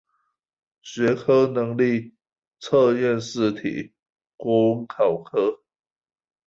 [0.81, 2.15] 學科能力
[2.59, 3.93] 測驗試題
[4.35, 5.61] 國文考科